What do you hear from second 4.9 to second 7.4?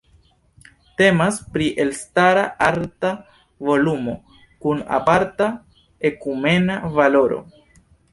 aparta ekumena valoro.